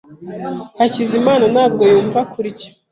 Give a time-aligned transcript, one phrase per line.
[0.79, 2.67] Hakizimana ntabwo yumva kurya.